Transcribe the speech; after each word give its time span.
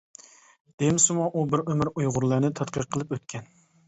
دېمىسىمۇ 0.83 1.27
ئۇ 1.27 1.43
بىر 1.51 1.61
ئۆمۈر 1.65 1.91
ئۇيغۇرلارنى 1.91 2.49
تەتقىق 2.61 2.89
قىلىپ 2.97 3.15
ئۆتكەن. 3.17 3.47